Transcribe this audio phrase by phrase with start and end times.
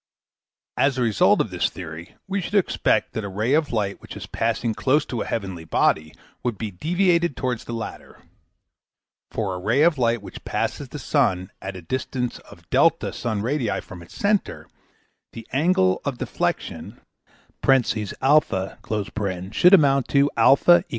[0.77, 4.17] As a result of this theory, we should expect that a ray of light which
[4.17, 8.17] is passing close to a heavenly body would be deviated towards the latter.
[9.29, 13.43] For a ray of light which passes the sun at a distance of D sun
[13.43, 14.65] radii from its centre,
[15.33, 16.99] the angle of deflection
[17.67, 17.83] (a)
[19.51, 20.83] should amount to eq.